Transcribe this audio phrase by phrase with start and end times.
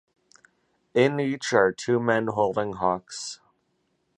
[0.95, 3.39] In each are two men holding hawks